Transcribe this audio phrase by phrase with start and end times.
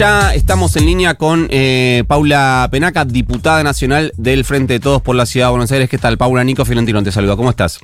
[0.00, 5.14] Ya estamos en línea con eh, Paula Penaca, diputada nacional del Frente de Todos por
[5.14, 5.90] la Ciudad de Buenos Aires.
[5.90, 6.16] ¿Qué tal?
[6.16, 7.36] Paula Nico Fiorentino te saluda.
[7.36, 7.80] ¿Cómo estás?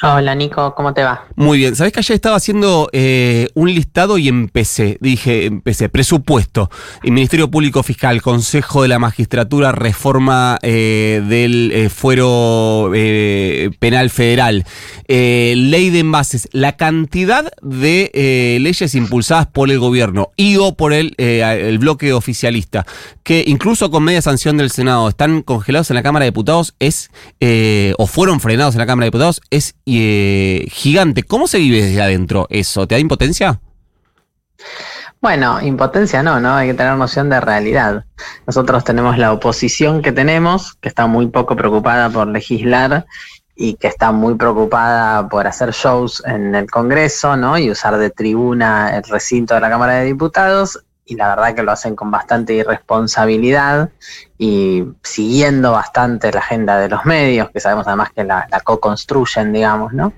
[0.00, 1.26] Hola Nico, ¿cómo te va?
[1.34, 1.74] Muy bien.
[1.74, 4.96] ¿Sabés que ayer estaba haciendo eh, un listado y empecé?
[5.00, 6.70] Dije, empecé, presupuesto,
[7.02, 14.10] el Ministerio Público Fiscal, Consejo de la Magistratura, reforma eh, del eh, fuero eh, penal
[14.10, 14.64] federal,
[15.08, 20.76] eh, ley de envases, la cantidad de eh, leyes impulsadas por el gobierno y o
[20.76, 22.86] por el, eh, el bloque oficialista,
[23.22, 27.10] que incluso con media sanción del Senado están congelados en la Cámara de Diputados, es,
[27.40, 31.22] eh, o fueron frenados en la Cámara de Diputados, es gigante.
[31.22, 32.86] ¿Cómo se vive desde adentro eso?
[32.86, 33.60] ¿Te da impotencia?
[35.20, 36.54] Bueno, impotencia no, ¿no?
[36.54, 38.04] Hay que tener noción de realidad.
[38.46, 43.06] Nosotros tenemos la oposición que tenemos, que está muy poco preocupada por legislar
[43.60, 47.58] y que está muy preocupada por hacer shows en el Congreso, ¿no?
[47.58, 50.84] Y usar de tribuna el recinto de la Cámara de Diputados.
[51.04, 53.90] Y la verdad que lo hacen con bastante irresponsabilidad
[54.36, 59.52] y siguiendo bastante la agenda de los medios, que sabemos además que la, la co-construyen,
[59.52, 60.12] digamos, ¿no?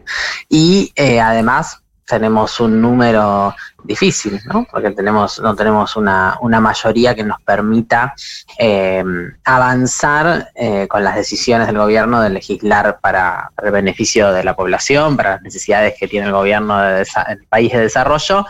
[0.50, 1.79] Y eh, además
[2.10, 4.66] tenemos un número difícil, ¿no?
[4.70, 8.14] Porque tenemos, no tenemos una, una mayoría que nos permita
[8.58, 9.02] eh,
[9.44, 15.16] avanzar eh, con las decisiones del gobierno de legislar para, el beneficio de la población,
[15.16, 17.06] para las necesidades que tiene el gobierno del
[17.48, 18.44] país de desarrollo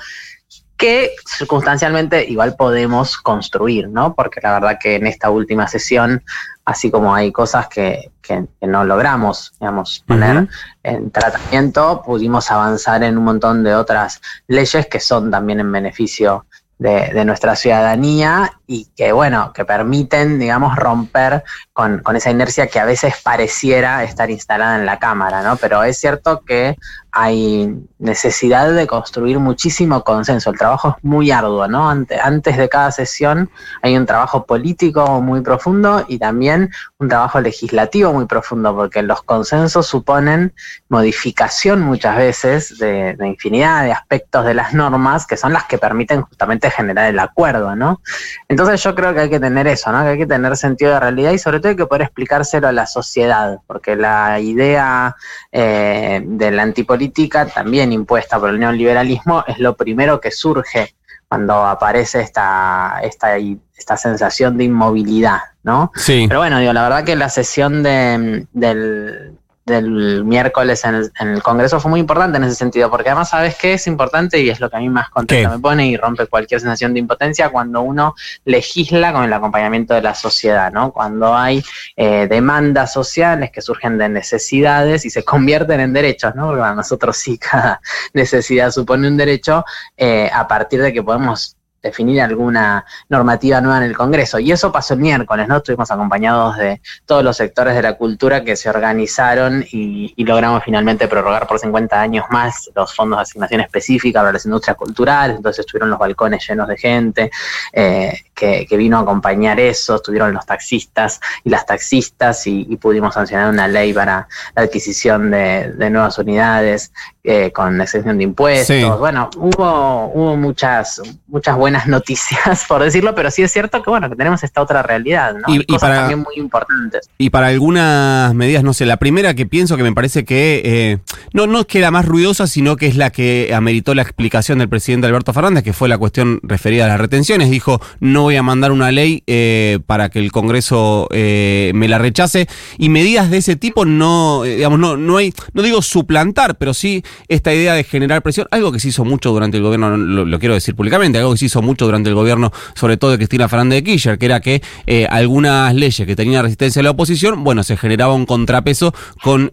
[0.80, 4.14] que circunstancialmente igual podemos construir, ¿no?
[4.14, 6.24] Porque la verdad que en esta última sesión,
[6.64, 10.48] así como hay cosas que, que, que no logramos, digamos, poner uh -huh.
[10.82, 16.46] en tratamiento, pudimos avanzar en un montón de otras leyes que son también en beneficio
[16.78, 22.68] de, de, nuestra ciudadanía y que, bueno, que permiten, digamos, romper con, con, esa inercia
[22.68, 25.56] que a veces pareciera estar instalada en la Cámara, ¿no?
[25.56, 26.76] Pero es cierto que
[27.12, 30.50] hay necesidad de construir muchísimo consenso.
[30.50, 31.90] El trabajo es muy arduo, ¿no?
[31.90, 33.50] Antes, antes de cada sesión
[33.82, 39.22] hay un trabajo político muy profundo y también un trabajo legislativo muy profundo, porque los
[39.22, 40.54] consensos suponen
[40.88, 45.78] modificación muchas veces de, de infinidad de aspectos de las normas que son las que
[45.78, 48.00] permiten justamente generar el acuerdo, ¿no?
[48.48, 50.02] Entonces yo creo que hay que tener eso, ¿no?
[50.02, 52.72] Que hay que tener sentido de realidad y sobre todo hay que poder explicárselo a
[52.72, 55.16] la sociedad, porque la idea
[55.52, 60.94] eh, de la antipolítica, también impuesta por el neoliberalismo, es lo primero que surge
[61.28, 65.92] cuando aparece esta, esta, esta sensación de inmovilidad, ¿no?
[65.94, 66.26] Sí.
[66.26, 69.38] Pero bueno, digo, la verdad que la sesión de, del,
[69.70, 73.30] del miércoles en el, en el, Congreso fue muy importante en ese sentido, porque además
[73.30, 75.96] sabes qué es importante y es lo que a mí más contenta me pone y
[75.96, 78.14] rompe cualquier sensación de impotencia cuando uno
[78.44, 80.92] legisla con el acompañamiento de la sociedad, ¿no?
[80.92, 81.62] Cuando hay
[81.96, 86.48] eh, demandas sociales que surgen de necesidades y se convierten en derechos, ¿no?
[86.48, 87.80] Porque para nosotros sí cada
[88.12, 89.64] necesidad supone un derecho
[89.96, 94.38] eh, a partir de que podemos definir alguna normativa nueva en el Congreso.
[94.38, 95.58] Y eso pasó el miércoles, ¿no?
[95.58, 100.62] Estuvimos acompañados de todos los sectores de la cultura que se organizaron y, y, logramos
[100.64, 105.36] finalmente prorrogar por 50 años más los fondos de asignación específica para las industrias culturales.
[105.36, 107.30] Entonces estuvieron los balcones llenos de gente
[107.72, 112.76] eh, que, que, vino a acompañar eso, estuvieron los taxistas y las taxistas y, y
[112.76, 116.90] pudimos sancionar una ley para la adquisición de, de nuevas unidades
[117.22, 118.74] eh, con exención de impuestos.
[118.74, 118.82] Sí.
[118.98, 124.08] Bueno, hubo, hubo muchas, muchas buenas noticias, por decirlo, pero sí es cierto que bueno,
[124.08, 125.54] que tenemos esta otra realidad, ¿no?
[125.54, 127.10] Y, y para, también muy importantes.
[127.18, 130.98] Y para algunas medidas, no sé, la primera que pienso que me parece que eh,
[131.34, 134.58] no, no es que la más ruidosa, sino que es la que ameritó la explicación
[134.58, 137.50] del presidente Alberto Fernández, que fue la cuestión referida a las retenciones.
[137.50, 141.98] Dijo, no voy a mandar una ley eh, para que el Congreso eh, me la
[141.98, 142.46] rechace.
[142.78, 146.72] Y medidas de ese tipo no, eh, digamos, no, no hay, no digo suplantar, pero
[146.72, 150.38] sí esta idea de generar presión, algo que se hizo mucho durante el gobierno, lo,
[150.38, 153.48] quiero decir públicamente, algo que se hizo mucho durante el gobierno, sobre todo de Cristina
[153.48, 154.62] Fernández de Kirchner, que era que
[155.10, 159.50] algunas leyes que tenían resistencia de la oposición, bueno, se generaba un contrapeso con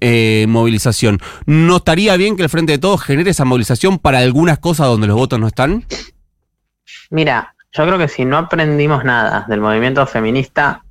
[0.48, 1.20] movilización.
[1.48, 5.08] ¿No estaría bien que el Frente de Todos genere esa movilización para algunas cosas donde
[5.08, 5.84] los votos no están?
[7.10, 10.82] Mira, yo creo que si no aprendimos nada del movimiento feminista,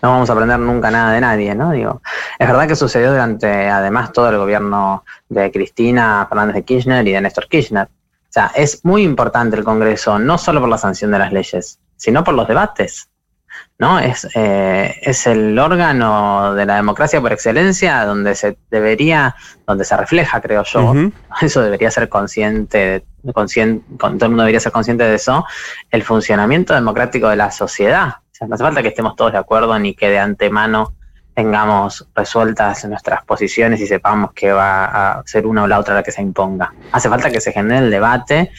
[0.00, 1.72] no vamos a aprender nunca nada de nadie, ¿no?
[1.72, 2.02] Digo,
[2.38, 7.12] es verdad que sucedió durante, además, todo el gobierno de Cristina Fernández de Kirchner y
[7.12, 7.86] de Néstor Kirchner.
[7.86, 11.80] O sea, es muy importante el Congreso, no solo por la sanción de las leyes,
[11.96, 13.08] sino por los debates.
[13.78, 13.98] ¿No?
[13.98, 19.36] Es, eh, es el órgano de la democracia por excelencia donde se debería,
[19.66, 21.12] donde se refleja, creo yo, uh -huh.
[21.42, 23.04] eso debería ser consciente,
[23.34, 25.44] consciente, todo el mundo debería ser consciente de eso,
[25.90, 28.08] el funcionamiento democrático de la sociedad.
[28.08, 30.92] O sea, no hace falta que estemos todos de acuerdo ni que de antemano
[31.36, 36.02] tengamos resueltas nuestras posiciones y sepamos que va a ser una o la otra la
[36.02, 36.72] que se imponga.
[36.92, 38.50] Hace falta que se genere el debate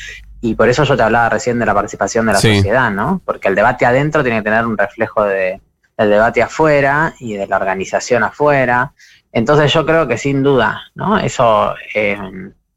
[0.41, 3.21] y por eso yo te hablaba recién de la participación de la sociedad, ¿no?
[3.25, 5.61] Porque el debate adentro tiene que tener un reflejo de,
[5.97, 8.93] del debate afuera y de la organización afuera.
[9.31, 11.17] Entonces yo creo que sin duda, ¿no?
[11.17, 12.17] Eso eh,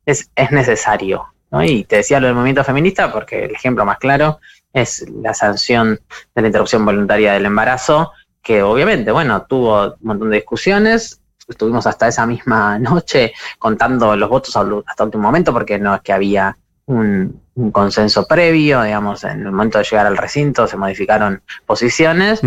[0.07, 1.27] es, es necesario.
[1.51, 1.63] ¿no?
[1.63, 4.41] Y te decía lo del movimiento feminista porque el ejemplo más claro
[4.73, 6.01] es la sanción
[6.35, 8.13] de la interrupción voluntaria del embarazo,
[8.43, 14.29] que obviamente, bueno, tuvo un montón de discusiones, estuvimos hasta esa misma noche contando los
[14.29, 16.57] votos hasta el último momento, porque no es que había
[16.91, 17.41] un,
[17.73, 22.41] consenso previo, digamos, en el momento de llegar al recinto se modificaron posiciones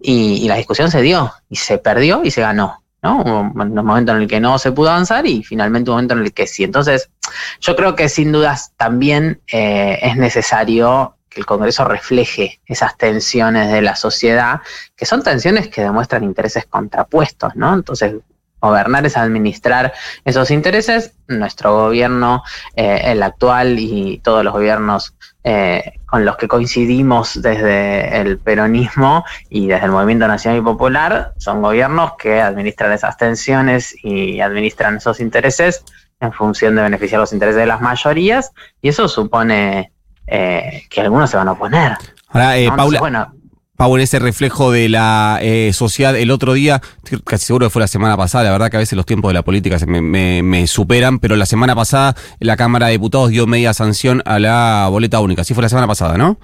[0.00, 2.82] y, la discusión se dio y se perdió y se ganó.
[3.02, 3.22] ¿no?
[3.22, 6.20] Hubo un momento en el que no se pudo avanzar y finalmente un momento en
[6.20, 6.62] el que sí.
[6.62, 7.10] Entonces,
[7.60, 13.72] yo creo que sin dudas también eh, es necesario que el Congreso refleje esas tensiones
[13.72, 14.60] de la sociedad,
[14.96, 17.72] que son tensiones que demuestran intereses contrapuestos, ¿no?
[17.72, 18.16] Entonces,
[18.60, 19.92] gobernar es administrar
[20.24, 21.14] esos intereses.
[21.28, 22.42] Nuestro gobierno,
[22.76, 29.24] eh, el actual y todos los gobiernos eh, con los que coincidimos desde el peronismo
[29.48, 34.96] y desde el movimiento nacional y popular, son gobiernos que administran esas tensiones y administran
[34.96, 35.84] esos intereses
[36.20, 38.52] en función de beneficiar los intereses de las mayorías
[38.82, 39.92] y eso supone
[40.26, 41.96] eh, que algunos se van a oponer.
[42.28, 43.32] Ahora, Paula,
[43.80, 46.82] Pau, en ese reflejo de la eh, sociedad el otro día,
[47.24, 49.32] casi seguro que fue la semana pasada, la verdad que a veces los tiempos de
[49.32, 53.72] la política se me, superan, pero la semana pasada la Cámara de Diputados dio media
[53.72, 55.44] sanción a la boleta única.
[55.44, 56.38] Sí fue la semana pasada, ¿no?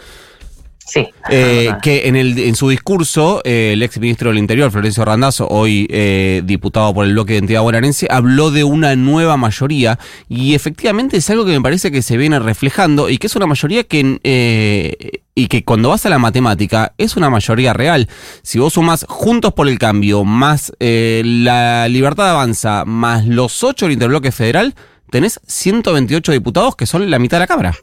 [0.79, 1.09] Sí.
[1.29, 5.47] Eh, que en, el, en su discurso, eh, el ex ministro del Interior, Florencio Randazzo,
[5.47, 9.99] hoy eh, diputado por el bloque de identidad bonaerense, habló de una nueva mayoría
[10.31, 13.45] y efectivamente es algo que me parece que se viene reflejando y que es una
[13.45, 18.09] mayoría que y que cuando vas a la matemática es una mayoría real.
[18.43, 23.85] Si vos sumás Juntos por el Cambio, más eh, la Libertad Avanza, más los ocho
[23.85, 24.75] del Interbloque Federal,
[25.11, 27.75] tenés 128 diputados que son la mitad de la Cámara.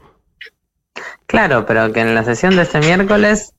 [1.27, 3.52] Claro, pero que en la sesión de este miércoles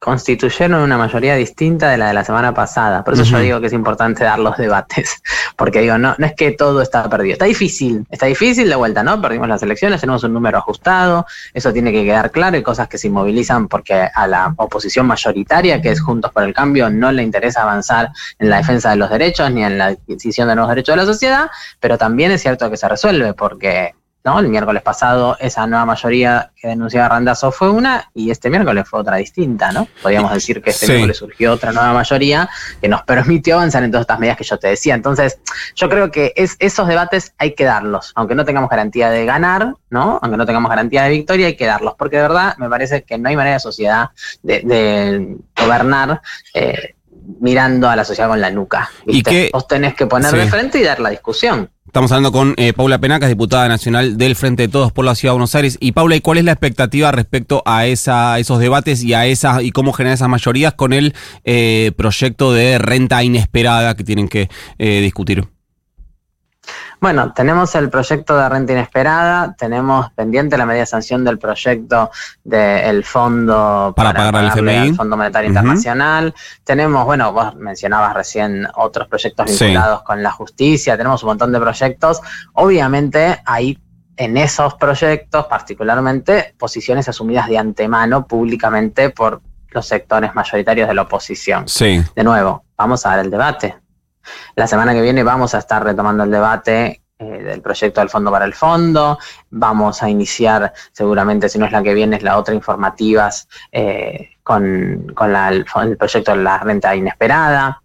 [0.00, 3.04] constituyeron una mayoría distinta de la de la semana pasada.
[3.04, 5.22] Por eso yo digo que es importante dar los debates,
[5.56, 7.34] porque digo, no, no es que todo está perdido.
[7.34, 9.20] Está difícil, está difícil de vuelta, ¿no?
[9.20, 12.96] Perdimos las elecciones, tenemos un número ajustado, eso tiene que quedar claro, hay cosas que
[12.96, 17.22] se inmovilizan porque a la oposición mayoritaria, que es Juntos por el Cambio, no le
[17.22, 18.08] interesa avanzar
[18.38, 21.06] en la defensa de los derechos ni en la adquisición de nuevos derechos de la
[21.06, 23.94] sociedad, pero también es cierto que se resuelve porque
[24.24, 24.38] ¿no?
[24.38, 29.00] El miércoles pasado esa nueva mayoría que denunciaba Randazo fue una y este miércoles fue
[29.00, 29.88] otra distinta, ¿no?
[30.02, 32.48] Podríamos decir que este miércoles surgió otra nueva mayoría
[32.80, 34.94] que nos permitió avanzar en todas estas medidas que yo te decía.
[34.94, 35.38] Entonces,
[35.74, 39.74] yo creo que es, esos debates hay que darlos, aunque no tengamos garantía de ganar,
[39.88, 40.18] ¿no?
[40.22, 43.18] Aunque no tengamos garantía de victoria, hay que darlos, porque de verdad me parece que
[43.18, 44.10] no hay manera de sociedad
[44.42, 46.20] de, gobernar.
[46.54, 46.94] Eh,
[47.38, 48.90] mirando a la sociedad con la nuca.
[49.06, 51.70] ¿Y que, Vos tenés que poner de frente y dar la discusión.
[51.90, 55.32] Estamos hablando con eh, Paula Penacas, diputada nacional del Frente de Todos por la Ciudad
[55.32, 55.76] de Buenos Aires.
[55.80, 59.64] Y Paula, ¿y cuál es la expectativa respecto a esa, esos debates y a esas
[59.64, 64.48] y cómo generar esas mayorías con el eh, proyecto de renta inesperada que tienen que
[64.78, 65.48] eh, discutir?
[67.00, 72.10] Bueno, tenemos el proyecto de renta inesperada, tenemos pendiente la media sanción del proyecto
[72.44, 76.34] del fondo para, pagar al FMI, Fondo Monetario Internacional.
[76.62, 81.60] Tenemos, bueno, vos mencionabas recién otros proyectos vinculados con la justicia, tenemos un montón de
[81.60, 82.20] proyectos.
[82.52, 83.78] Obviamente hay
[84.20, 91.02] en esos proyectos, particularmente, posiciones asumidas de antemano públicamente por los sectores mayoritarios de la
[91.02, 91.66] oposición.
[91.66, 92.02] Sí.
[92.14, 93.76] De nuevo, vamos a dar el debate.
[94.54, 98.30] La semana que viene vamos a estar retomando el debate eh, del proyecto del Fondo
[98.30, 99.18] para el Fondo.
[99.50, 104.30] Vamos a iniciar, seguramente, si no es la que viene, es la otra informativas eh,
[104.42, 107.82] con, el, proyecto de la renta inesperada.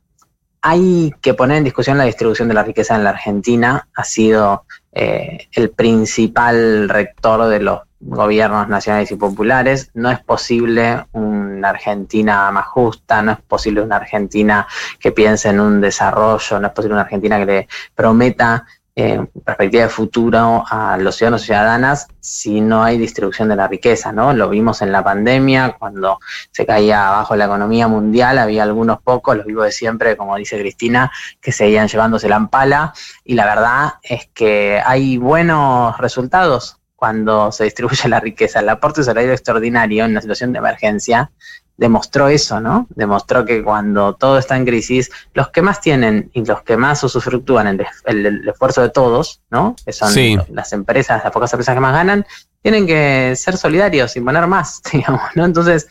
[0.67, 3.87] Hay que poner en discusión la distribución de la riqueza en la Argentina.
[3.93, 9.91] Ha sido eh, el principal rector de los gobiernos nacionales y populares.
[9.93, 14.65] No es posible una Argentina más justa, no es posible una Argentina
[14.99, 18.65] que piense en un desarrollo, no es posible una Argentina que le prometa
[18.97, 23.67] eh, perspectiva de futuro a los ciudadanos y ciudadanas si no hay distribución de la
[23.67, 24.33] riqueza, ¿no?
[24.33, 26.19] Lo vimos en la pandemia, cuando
[26.51, 30.57] se caía abajo la economía mundial, había algunos pocos, los vivos de siempre, como dice
[30.57, 31.11] Cristina,
[31.41, 32.93] que seguían llevándose la empala,
[33.25, 38.61] y la verdad es que hay buenos resultados cuando se distribuye la riqueza.
[38.61, 41.31] El aporte salario extraordinario en una situación de emergencia
[41.77, 42.87] demostró eso, ¿no?
[42.89, 47.03] Demostró que cuando todo está en crisis, los que más tienen y los que más
[47.03, 49.75] usufructúan el, el, esfuerzo de todos, ¿no?
[49.85, 50.11] Que son
[50.51, 52.25] las empresas, las pocas empresas que más ganan,
[52.61, 55.45] tienen que ser solidarios y poner más, digamos, ¿no?
[55.45, 55.87] Entonces,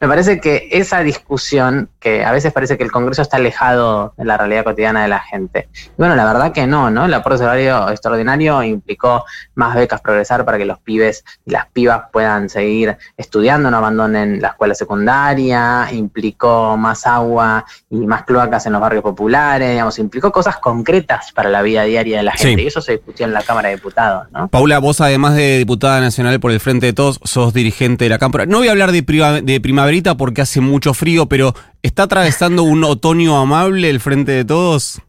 [0.00, 4.24] me parece que esa discusión, que a veces parece que el Congreso está alejado de
[4.24, 5.68] la realidad cotidiana de la gente.
[5.96, 7.06] bueno, la verdad que no, ¿no?
[7.06, 12.04] El aporte salario extraordinario implicó más becas progresar para que los pibes y las pibas
[12.12, 18.72] puedan seguir estudiando, no abandonen la escuela secundaria, implicó más agua y más cloacas en
[18.72, 22.62] los barrios populares, digamos, implicó cosas concretas para la vida diaria de la gente.
[22.62, 24.48] Y eso se discutió en la Cámara de Diputados, ¿no?
[24.48, 28.18] Paula, vos además de diputada nacional por el Frente de Todos, sos dirigente de la
[28.18, 28.46] Cámara.
[28.46, 32.84] No voy a hablar de, de primaverita porque hace mucho frío, pero ¿está atravesando un
[32.84, 35.00] otoño amable el Frente de Todos?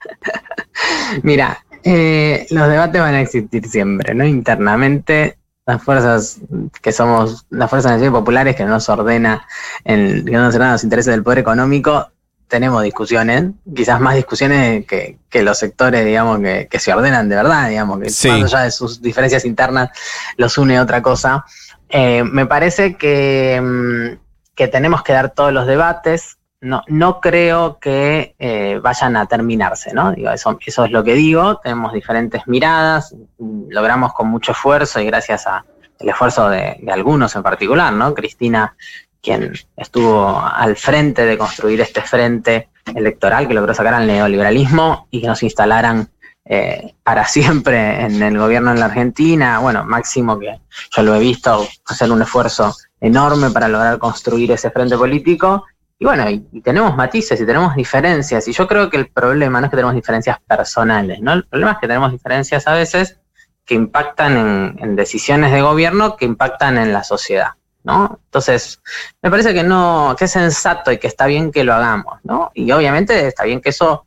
[1.22, 4.24] Mira, eh, los debates van a existir siempre, ¿no?
[4.24, 6.40] Internamente, las fuerzas
[6.82, 9.46] que somos, las fuerzas nacionales populares que nos ordena,
[9.84, 12.10] en, que nos ordenan los intereses del poder económico,
[12.50, 18.00] tenemos discusiones, quizás más discusiones que, los sectores, digamos, que, se ordenan de verdad, digamos,
[18.00, 18.28] que sí.
[18.28, 19.90] más allá de sus diferencias internas
[20.36, 21.44] los une otra cosa.
[21.90, 26.38] Eh, me parece que, mm, que, tenemos que dar todos los debates.
[26.60, 30.12] No, no creo que eh, vayan a terminarse, ¿no?
[30.12, 31.58] Digo, eso, eso es lo que digo.
[31.58, 35.64] Tenemos diferentes miradas, logramos con mucho esfuerzo y gracias al
[36.00, 38.14] esfuerzo de, de, algunos en particular, ¿no?
[38.14, 38.76] Cristina,
[39.22, 45.22] quien estuvo al frente de construir este frente electoral que logró sacar al neoliberalismo y
[45.22, 46.08] que nos instalaran
[46.52, 49.60] eh, para siempre en el gobierno en la Argentina.
[49.60, 50.58] Bueno, Máximo, que
[50.90, 55.64] yo lo he visto hacer un esfuerzo enorme para lograr construir ese frente político.
[55.96, 58.48] Y bueno, y, tenemos matices y tenemos diferencias.
[58.48, 61.34] Y yo creo que el problema no es que tenemos diferencias personales, ¿no?
[61.34, 63.20] El problema es que tenemos diferencias a veces
[63.64, 67.50] que impactan en, decisiones de gobierno que impactan en la sociedad.
[67.84, 68.18] ¿no?
[68.24, 68.82] Entonces,
[69.22, 72.50] me parece que no, que es sensato y que está bien que lo hagamos, ¿no?
[72.52, 74.04] Y obviamente está bien que eso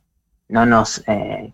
[0.48, 1.52] no nos eh,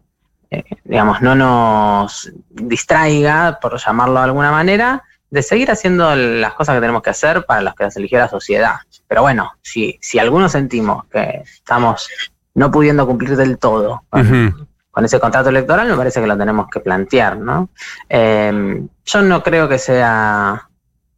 [0.50, 6.75] eh, digamos, no nos distraiga, por llamarlo de alguna manera, de seguir haciendo las cosas
[6.75, 8.76] que tenemos que hacer para las que nos eligió la sociedad.
[9.07, 12.09] Pero bueno, si, si algunos sentimos que estamos
[12.54, 16.80] no pudiendo cumplir del todo con, ese contrato electoral, me parece que lo tenemos que
[16.80, 17.71] plantear, ¿no?
[18.09, 20.69] Eh, yo no creo que sea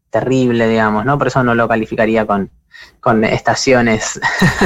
[0.08, 1.18] terrible, digamos, ¿no?
[1.18, 2.50] Por eso no lo calificaría con,
[3.00, 4.20] con estaciones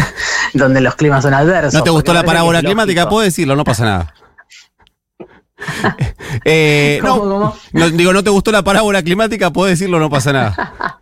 [0.53, 1.73] donde los climas son adversos.
[1.73, 3.09] ¿No te gustó la parábola climática?
[3.09, 4.15] Puedo decirlo, no pasa nada.
[6.45, 7.55] Eh, no,
[7.93, 11.01] digo, no te gustó la parábola climática, puedo decirlo, no pasa nada.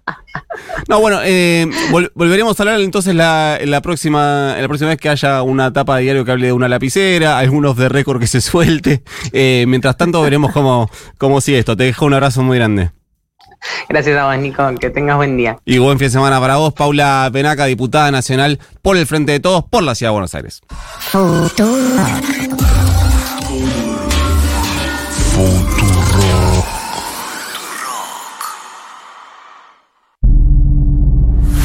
[0.89, 1.69] No, bueno, eh,
[2.15, 6.03] volveremos a hablar entonces la, la, próxima, la próxima vez que haya una tapa de
[6.03, 9.03] diario que hable de una lapicera, algunos de récord que se suelte.
[9.33, 11.77] Eh, mientras tanto, veremos cómo, cómo sigue esto.
[11.77, 12.91] Te dejo un abrazo muy grande.
[13.89, 14.75] Gracias a vos, Nico.
[14.79, 15.59] Que tengas buen día.
[15.65, 19.41] Y buen fin de semana para vos, Paula Penaca, diputada nacional por el Frente de
[19.41, 20.61] Todos por la Ciudad de Buenos Aires.